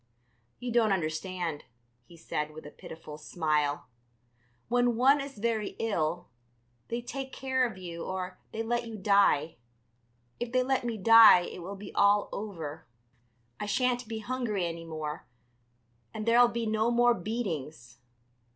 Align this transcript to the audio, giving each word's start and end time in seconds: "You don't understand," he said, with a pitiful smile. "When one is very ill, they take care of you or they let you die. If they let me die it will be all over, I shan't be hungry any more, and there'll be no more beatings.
"You 0.57 0.71
don't 0.71 0.91
understand," 0.91 1.63
he 2.05 2.17
said, 2.17 2.55
with 2.55 2.65
a 2.65 2.71
pitiful 2.71 3.19
smile. 3.19 3.87
"When 4.67 4.95
one 4.95 5.21
is 5.21 5.37
very 5.37 5.75
ill, 5.77 6.29
they 6.87 7.03
take 7.03 7.31
care 7.31 7.67
of 7.69 7.77
you 7.77 8.03
or 8.03 8.39
they 8.51 8.63
let 8.63 8.87
you 8.87 8.97
die. 8.97 9.57
If 10.39 10.51
they 10.53 10.63
let 10.63 10.83
me 10.85 10.97
die 10.97 11.41
it 11.41 11.59
will 11.61 11.75
be 11.75 11.93
all 11.93 12.29
over, 12.31 12.87
I 13.59 13.67
shan't 13.67 14.07
be 14.07 14.17
hungry 14.17 14.65
any 14.65 14.85
more, 14.85 15.27
and 16.15 16.25
there'll 16.25 16.47
be 16.47 16.65
no 16.65 16.89
more 16.89 17.13
beatings. 17.13 17.99